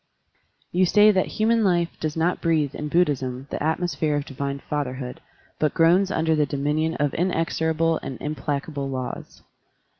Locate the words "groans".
5.75-6.09